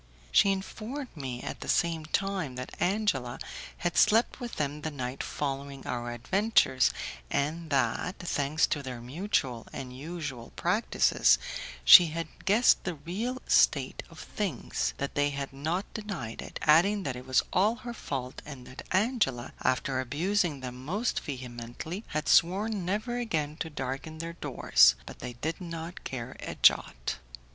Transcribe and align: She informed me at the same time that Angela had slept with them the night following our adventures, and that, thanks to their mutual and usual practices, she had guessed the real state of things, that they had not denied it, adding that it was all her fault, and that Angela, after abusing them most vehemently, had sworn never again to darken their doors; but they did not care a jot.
She 0.31 0.51
informed 0.51 1.15
me 1.15 1.43
at 1.43 1.59
the 1.59 1.67
same 1.67 2.05
time 2.07 2.55
that 2.55 2.73
Angela 2.79 3.37
had 3.77 3.95
slept 3.95 4.39
with 4.39 4.55
them 4.55 4.81
the 4.81 4.89
night 4.89 5.21
following 5.21 5.85
our 5.85 6.11
adventures, 6.11 6.89
and 7.29 7.69
that, 7.69 8.17
thanks 8.17 8.65
to 8.65 8.81
their 8.81 8.99
mutual 8.99 9.67
and 9.71 9.95
usual 9.95 10.53
practices, 10.55 11.37
she 11.85 12.07
had 12.07 12.45
guessed 12.45 12.83
the 12.83 12.95
real 12.95 13.43
state 13.45 14.01
of 14.09 14.19
things, 14.19 14.95
that 14.97 15.13
they 15.13 15.29
had 15.29 15.53
not 15.53 15.85
denied 15.93 16.41
it, 16.41 16.57
adding 16.63 17.03
that 17.03 17.15
it 17.15 17.27
was 17.27 17.43
all 17.53 17.75
her 17.85 17.93
fault, 17.93 18.41
and 18.43 18.65
that 18.65 18.81
Angela, 18.91 19.53
after 19.61 19.99
abusing 19.99 20.61
them 20.61 20.83
most 20.83 21.19
vehemently, 21.19 22.03
had 22.07 22.27
sworn 22.27 22.85
never 22.85 23.17
again 23.19 23.55
to 23.57 23.69
darken 23.69 24.17
their 24.17 24.33
doors; 24.33 24.95
but 25.05 25.19
they 25.19 25.33
did 25.33 25.61
not 25.61 26.03
care 26.03 26.35
a 26.39 26.55
jot. 26.55 27.17